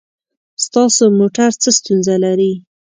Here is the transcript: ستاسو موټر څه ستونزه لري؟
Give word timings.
ستاسو 0.65 1.03
موټر 1.19 1.51
څه 1.61 1.69
ستونزه 1.79 2.15
لري؟ 2.23 2.53